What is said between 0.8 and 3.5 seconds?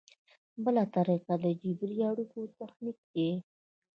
طریقه د جبري اړیکو تخنیک دی.